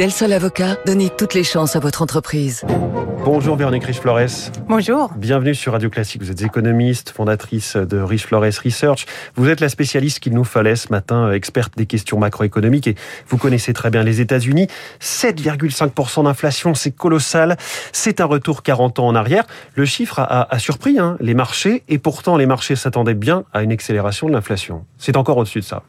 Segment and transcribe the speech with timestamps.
[0.00, 2.64] Del Sol Avocat, donnez toutes les chances à votre entreprise.
[3.22, 4.50] Bonjour Véronique Riche-Flores.
[4.66, 5.12] Bonjour.
[5.14, 6.22] Bienvenue sur Radio Classique.
[6.22, 9.04] Vous êtes économiste, fondatrice de Riche-Flores Research.
[9.36, 12.94] Vous êtes la spécialiste qu'il nous fallait ce matin, experte des questions macroéconomiques et
[13.28, 14.68] vous connaissez très bien les États-Unis.
[15.02, 17.58] 7,5% d'inflation, c'est colossal.
[17.92, 19.44] C'est un retour 40 ans en arrière.
[19.74, 23.62] Le chiffre a, a surpris hein, les marchés et pourtant les marchés s'attendaient bien à
[23.62, 24.86] une accélération de l'inflation.
[24.96, 25.82] C'est encore au-dessus de ça.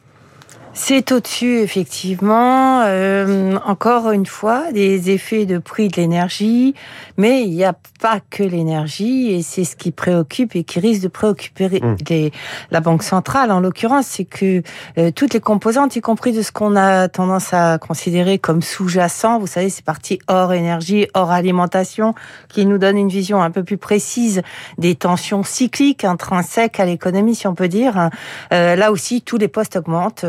[0.74, 2.84] C'est au-dessus, effectivement.
[2.86, 6.74] Euh, encore une fois, des effets de prix de l'énergie,
[7.18, 11.04] mais il n'y a pas que l'énergie, et c'est ce qui préoccupe et qui risque
[11.04, 11.96] de préoccuper mmh.
[12.10, 12.32] les,
[12.72, 14.64] la Banque centrale, en l'occurrence, c'est que
[14.98, 19.40] euh, toutes les composantes, y compris de ce qu'on a tendance à considérer comme sous-jacent,
[19.40, 22.16] vous savez, c'est parti hors énergie, hors alimentation,
[22.50, 24.42] qui nous donne une vision un peu plus précise
[24.78, 28.10] des tensions cycliques intrinsèques à l'économie, si on peut dire.
[28.54, 30.26] Euh, là aussi, tous les postes augmentent.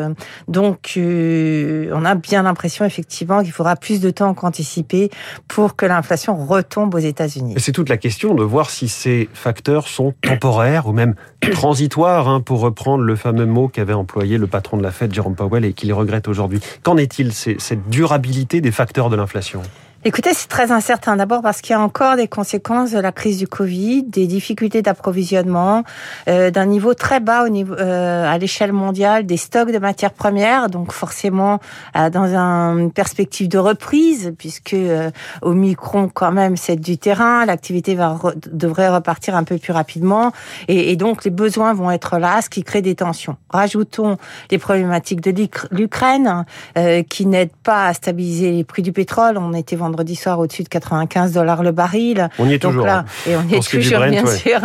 [0.48, 5.10] Donc, euh, on a bien l'impression effectivement qu'il faudra plus de temps qu'anticipé
[5.48, 7.54] pour que l'inflation retombe aux États-Unis.
[7.58, 11.14] C'est toute la question de voir si ces facteurs sont temporaires ou même
[11.52, 15.34] transitoires, hein, pour reprendre le fameux mot qu'avait employé le patron de la Fed, Jerome
[15.34, 16.60] Powell, et qu'il regrette aujourd'hui.
[16.82, 19.62] Qu'en est-il, cette durabilité des facteurs de l'inflation?
[20.04, 21.14] Écoutez, c'est très incertain.
[21.14, 24.82] D'abord parce qu'il y a encore des conséquences de la crise du Covid, des difficultés
[24.82, 25.84] d'approvisionnement,
[26.28, 30.12] euh, d'un niveau très bas au niveau euh, à l'échelle mondiale des stocks de matières
[30.12, 30.68] premières.
[30.70, 31.60] Donc forcément,
[31.94, 37.46] euh, dans une perspective de reprise, puisque euh, au micron quand même c'est du terrain,
[37.46, 38.18] l'activité va
[38.50, 40.32] devrait repartir un peu plus rapidement,
[40.66, 43.36] et, et donc les besoins vont être là, ce qui crée des tensions.
[43.50, 44.16] Rajoutons
[44.50, 45.32] les problématiques de
[45.70, 46.44] l'Ukraine
[46.76, 49.38] euh, qui n'aident pas à stabiliser les prix du pétrole.
[49.38, 52.28] On était vendredi soir au-dessus de 95 dollars le baril.
[52.38, 52.86] On y est Donc toujours.
[52.86, 53.30] Là, hein.
[53.30, 54.36] et on y est toujours, Brent, bien ouais.
[54.36, 54.60] sûr.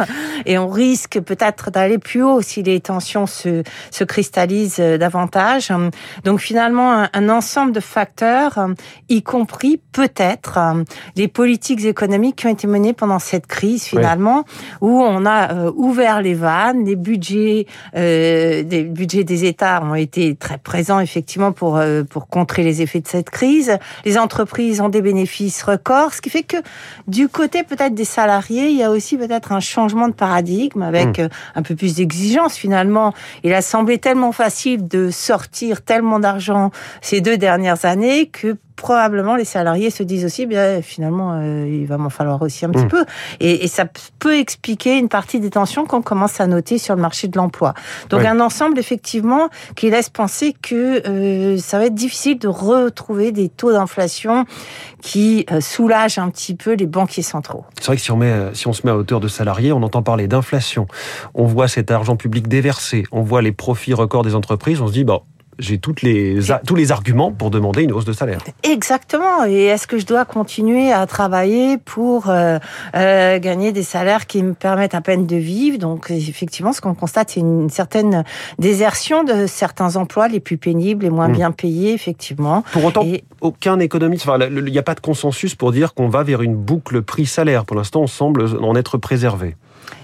[0.45, 5.72] Et on risque peut-être d'aller plus haut si les tensions se, se cristallisent euh, davantage.
[6.23, 8.67] Donc finalement, un, un ensemble de facteurs,
[9.09, 10.59] y compris peut-être
[11.16, 14.45] les politiques économiques qui ont été menées pendant cette crise finalement,
[14.82, 17.65] où on a euh, ouvert les vannes, les budgets,
[17.95, 22.82] euh, des budgets des États ont été très présents effectivement pour euh, pour contrer les
[22.82, 23.77] effets de cette crise.
[24.05, 25.17] Les entreprises ont des bénéfices
[25.66, 26.58] records, ce qui fait que
[27.08, 31.20] du côté peut-être des salariés, il y a aussi peut-être un changement de paradigme avec
[31.20, 31.30] mmh.
[31.55, 33.14] un peu plus d'exigence finalement.
[33.44, 39.36] Il a semblé tellement facile de sortir tellement d'argent ces deux dernières années que probablement
[39.36, 42.86] les salariés se disent aussi bien finalement euh, il va m'en falloir aussi un petit
[42.86, 42.89] mmh.
[42.89, 43.05] peu.
[43.42, 43.86] Et, et, ça
[44.20, 47.73] peut expliquer une partie des tensions qu'on commence à noter sur le marché de l'emploi.
[48.10, 53.32] Donc un ensemble effectivement qui laisse penser que euh, ça va être difficile de retrouver
[53.32, 54.45] des taux d'inflation
[55.02, 57.65] qui euh, soulagent un petit peu les banquiers centraux.
[57.80, 59.82] C'est vrai que si on met si on se met à hauteur de salariés on
[59.82, 60.86] entend parler d'inflation.
[61.33, 63.04] On voit cet argent public déversé.
[63.11, 64.82] On voit les profits records des entreprises.
[64.82, 65.23] On se dit bon
[65.60, 68.40] j'ai toutes les, tous les arguments pour demander une hausse de salaire.
[68.64, 69.45] Exactement.
[69.45, 72.60] Et est-ce que je dois continuer à travailler pour euh,
[72.95, 75.78] euh, gagner des salaires qui me permettent à peine de vivre?
[75.78, 78.23] Donc, effectivement, ce qu'on constate, c'est une certaine
[78.60, 81.34] désertion de certains emplois les plus pénibles, les moins mmh.
[81.34, 82.64] bien payés, effectivement.
[82.72, 83.24] Pour autant, Et...
[83.42, 86.56] aucun économiste, enfin, il n'y a pas de consensus pour dire qu'on va vers une
[86.56, 87.66] boucle prix-salaire.
[87.66, 89.56] Pour l'instant, on semble en être préservé.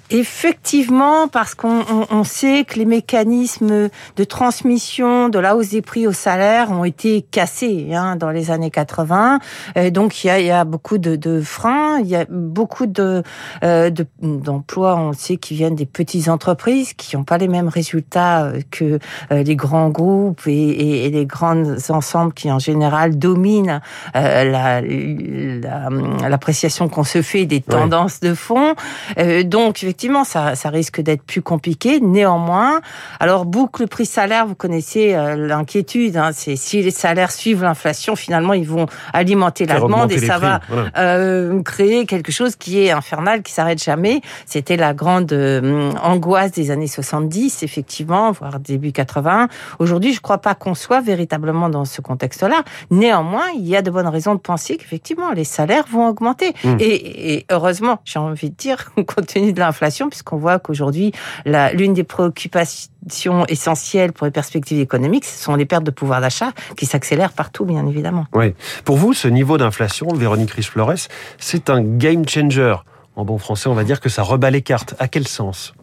[0.09, 5.81] Effectivement, parce qu'on on, on sait que les mécanismes de transmission de la hausse des
[5.81, 9.40] prix au salaire ont été cassés hein, dans les années 80.
[9.78, 12.86] Euh, donc il y a, y a beaucoup de, de, freins, il y a beaucoup
[12.86, 13.24] de,
[13.64, 13.90] euh,
[14.22, 18.52] d'emplois, on le sait, qui viennent des petites entreprises qui n'ont pas les mêmes résultats
[18.72, 19.00] que
[19.31, 23.81] euh, les grands groupes et, et, et, les grands ensembles qui en général dominent
[24.16, 25.90] euh, la, la,
[26.30, 28.30] l'appréciation qu'on se fait des tendances ouais.
[28.30, 28.75] de fond.
[29.18, 32.00] Euh, donc effectivement, ça, ça risque d'être plus compliqué.
[32.00, 32.81] Néanmoins,
[33.19, 36.18] alors boucle prix-salaire, vous connaissez euh, l'inquiétude.
[36.18, 40.34] Hein, c'est si les salaires suivent l'inflation, finalement, ils vont alimenter la demande et ça
[40.38, 40.41] prix.
[40.41, 40.90] va voilà.
[40.97, 44.22] euh, créer quelque chose qui est infernal, qui s'arrête jamais.
[44.46, 49.47] C'était la grande euh, angoisse des années 70, effectivement, voire début 80.
[49.79, 52.64] Aujourd'hui, je ne crois pas qu'on soit véritablement dans ce contexte-là.
[52.91, 56.53] Néanmoins, il y a de bonnes raisons de penser qu'effectivement, les salaires vont augmenter.
[56.64, 56.78] Mmh.
[56.79, 61.12] Et, et heureusement, j'ai envie de dire, compte tenu de l'inflation, puisqu'on voit qu'aujourd'hui,
[61.46, 66.52] l'une des préoccupations essentielles pour les perspectives économiques, ce sont les pertes de pouvoir d'achat
[66.78, 68.26] qui s'accélèrent partout, bien évidemment.
[68.34, 68.53] Oui.
[68.85, 71.08] Pour vous, ce niveau d'inflation, Véronique Riche-Flores,
[71.38, 72.76] c'est un game changer.
[73.16, 74.96] En bon français, on va dire que ça rebat les cartes.
[75.00, 75.74] À quel sens?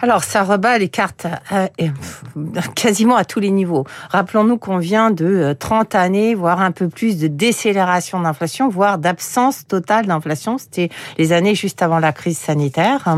[0.00, 1.26] Alors, ça rebat les cartes
[2.76, 3.84] quasiment à tous les niveaux.
[4.10, 8.98] Rappelons-nous qu'on vient de 30 euh, années, voire un peu plus, de décélération d'inflation, voire
[8.98, 10.56] d'absence totale d'inflation.
[10.56, 13.16] C'était les années juste avant la crise sanitaire.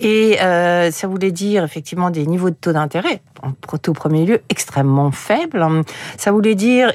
[0.00, 4.40] Et euh, ça voulait dire effectivement des niveaux de taux d'intérêt, en tout premier lieu,
[4.48, 5.64] extrêmement faibles.
[6.16, 6.92] Ça voulait dire,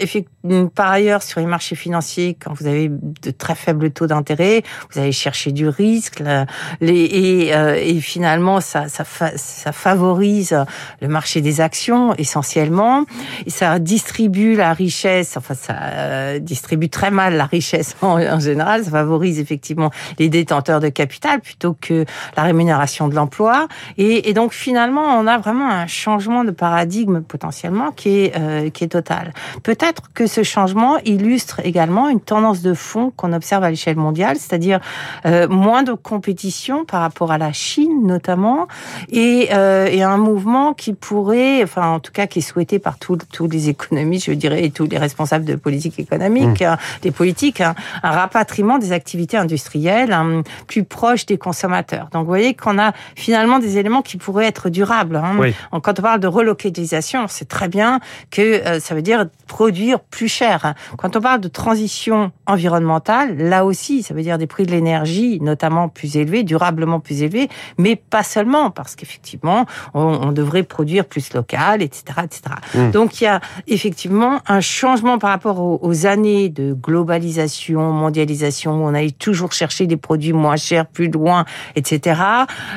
[0.75, 4.99] par ailleurs, sur les marchés financiers, quand vous avez de très faibles taux d'intérêt, vous
[4.99, 6.21] allez chercher du risque.
[6.21, 6.45] Euh,
[6.81, 9.03] et finalement, ça, ça
[9.35, 10.57] ça favorise
[11.01, 13.05] le marché des actions essentiellement,
[13.45, 18.83] et ça distribue la richesse, enfin ça euh, distribue très mal la richesse en, général,
[18.83, 22.05] ça favorise effectivement les détenteurs de capital plutôt que
[22.35, 23.67] la rémunération de l'emploi,
[23.97, 28.83] et, donc finalement on a vraiment un changement de paradigme potentiellement qui est euh, qui
[28.83, 29.33] est total.
[29.61, 34.37] Peut-être que ce changement illustre également une tendance de fond qu'on observe à l'échelle mondiale,
[34.37, 34.79] c'est-à-dire
[35.25, 38.67] euh, moins de compétition par rapport à la Chine notamment,
[39.09, 42.97] et, euh, et, un mouvement qui pourrait, enfin en tout cas qui est souhaité par
[42.97, 46.65] tous les économistes, je dirais, et tous les responsables de politique économique, mmh.
[46.65, 52.09] Hein, des politiques, hein, un rapatriement des activités industrielles hein, plus proche des consommateurs.
[52.11, 55.15] Donc vous voyez qu'on a finalement des éléments qui pourraient être durables.
[55.15, 55.51] Hein.
[55.81, 57.99] Quand on parle de relocalisation, c'est très bien
[58.31, 60.73] que euh, ça veut dire produire plus cher.
[60.97, 65.39] Quand on parle de transition environnementale, là aussi, ça veut dire des prix de l'énergie,
[65.41, 71.33] notamment plus élevés, durablement plus élevés, mais pas seulement, parce qu'effectivement, on, devrait produire plus
[71.33, 72.41] local, etc., etc.
[72.73, 72.91] Mmh.
[72.91, 78.87] Donc il y a effectivement un changement par rapport aux, années de globalisation, mondialisation, où
[78.87, 81.45] on allait toujours chercher des produits moins chers, plus loin,
[81.75, 82.19] etc.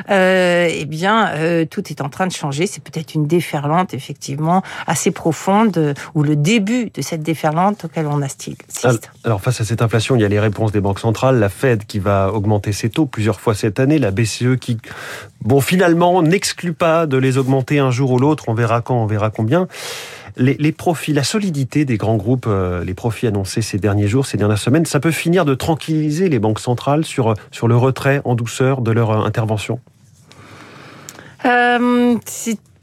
[0.09, 2.67] Euh, eh bien, euh, tout est en train de changer.
[2.67, 8.21] C'est peut-être une déferlante effectivement assez profonde, ou le début de cette déferlante auquel on
[8.21, 8.87] assiste.
[9.23, 11.85] Alors face à cette inflation, il y a les réponses des banques centrales, la Fed
[11.85, 14.77] qui va augmenter ses taux plusieurs fois cette année, la BCE qui,
[15.41, 18.45] bon, finalement, n'exclut pas de les augmenter un jour ou l'autre.
[18.47, 19.67] On verra quand, on verra combien.
[20.39, 24.37] Les, profits, la solidité des grands groupes, euh, les profits annoncés ces derniers jours, ces
[24.37, 28.35] dernières semaines, ça peut finir de tranquilliser les banques centrales sur, sur le retrait en
[28.35, 29.79] douceur de leur intervention?
[31.45, 32.15] Euh,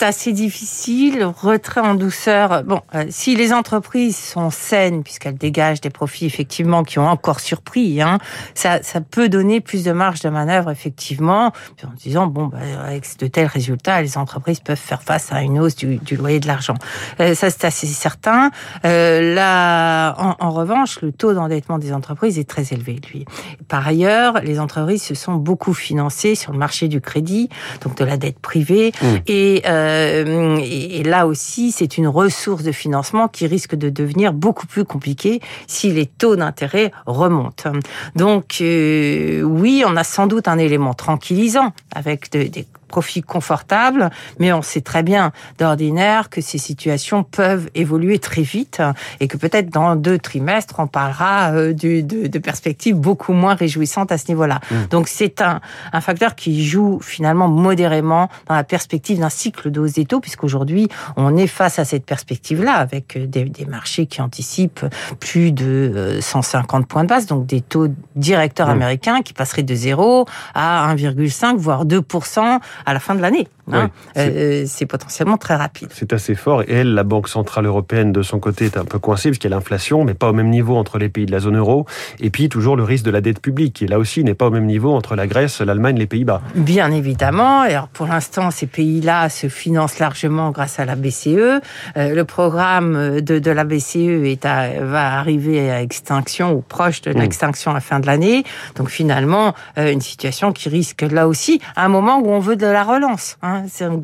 [0.05, 1.25] assez difficile.
[1.25, 2.62] Retrait en douceur.
[2.65, 7.41] Bon, euh, si les entreprises sont saines, puisqu'elles dégagent des profits effectivement qui ont encore
[7.41, 8.19] surpris, hein,
[8.55, 11.53] ça, ça peut donner plus de marge de manœuvre effectivement,
[11.83, 15.59] en disant bon, bah, avec de tels résultats, les entreprises peuvent faire face à une
[15.59, 16.75] hausse du, du loyer de l'argent.
[17.21, 18.51] Euh, ça, c'est assez certain.
[18.85, 23.25] Euh, là, en, en, revanche, le taux d'endettement des entreprises est très élevé, lui.
[23.69, 27.49] Par ailleurs, les entreprises se sont beaucoup financées sur le marché du crédit,
[27.83, 29.06] donc de la dette privée, mmh.
[29.27, 34.32] et euh, euh, et, là aussi, c'est une ressource de financement qui risque de devenir
[34.32, 37.73] beaucoup plus compliquée si les taux d'intérêt remontent.
[38.17, 44.08] Donc euh, oui, on a sans doute un élément tranquillisant avec des profit confortable,
[44.38, 48.81] mais on sait très bien d'ordinaire que ces situations peuvent évoluer très vite
[49.19, 54.12] et que peut-être dans deux trimestres, on parlera euh, de, de, perspectives beaucoup moins réjouissantes
[54.12, 54.61] à ce niveau-là.
[54.70, 54.75] Mmh.
[54.91, 55.61] Donc c'est un,
[55.93, 60.20] un facteur qui joue finalement modérément dans la perspective d'un cycle de hausse des taux,
[60.20, 64.87] puisqu'aujourd'hui, on est face à cette perspective-là avec des, des, marchés qui anticipent
[65.19, 68.79] plus de 150 euh, points de base, donc des taux directeurs mmh.
[68.79, 73.48] américains qui passeraient de 0 à 1,5, voire 2% à la fin de l'année.
[73.72, 73.90] Hein.
[74.16, 75.88] Euh, c'est potentiellement très rapide.
[75.93, 76.62] C'est assez fort.
[76.62, 79.52] Et elle, la Banque Centrale Européenne, de son côté, est un peu coincée puisqu'il y
[79.52, 81.87] a l'inflation, mais pas au même niveau entre les pays de la zone euro.
[82.20, 84.50] Et puis, toujours le risque de la dette publique, qui là aussi n'est pas au
[84.50, 86.43] même niveau entre la Grèce, l'Allemagne, les Pays-Bas.
[86.55, 87.62] Bien évidemment.
[87.62, 91.26] alors, pour l'instant, ces pays-là se financent largement grâce à la BCE.
[91.26, 91.60] Euh,
[91.96, 97.19] le programme de, de la BCE est va arriver à extinction ou proche de mmh.
[97.19, 98.44] l'extinction à la fin de l'année.
[98.77, 102.56] Donc, finalement, euh, une situation qui risque là aussi, à un moment où on veut
[102.56, 103.36] de la relance.
[103.43, 103.54] Hein.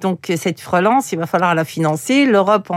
[0.01, 2.27] Donc cette relance, il va falloir la financer.
[2.27, 2.71] L'Europe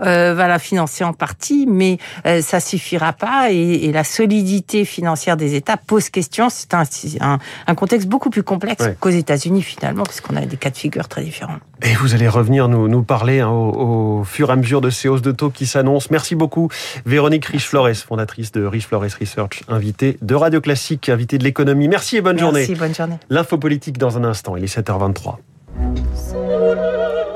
[0.00, 3.50] euh, va la financer en partie, mais euh, ça suffira pas.
[3.50, 6.48] Et, la solidité financière des États pose question.
[6.48, 10.70] C'est un, un, contexte beaucoup plus complexe qu'aux États-Unis finalement, parce qu'on a des cas
[10.70, 11.58] de figure très différents.
[11.82, 15.08] Et vous allez revenir nous, nous parler hein, au, fur et à mesure de ces
[15.08, 16.08] hausses de taux qui s'annoncent.
[16.10, 16.68] Merci beaucoup,
[17.06, 21.88] Véronique Riche-Flores, fondatrice de Riche-Flores Research, invitée de Radio Classique, invitée de l'économie.
[21.88, 22.60] Merci et bonne journée.
[22.60, 23.16] Merci, bonne journée.
[23.30, 24.56] L'info politique dans un instant.
[24.56, 25.36] Il est 7h23.